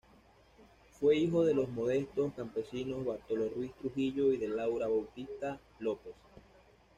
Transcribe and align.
Fue 0.99 1.15
hijo 1.15 1.45
de 1.45 1.53
los 1.53 1.69
modestos 1.69 2.33
campesinos 2.33 3.05
Bartolo 3.05 3.47
Ruiz 3.49 3.71
Trujillo 3.79 4.33
y 4.33 4.37
de 4.37 4.47
Laura 4.47 4.87
Bautista 4.87 5.59
López. 5.77 6.15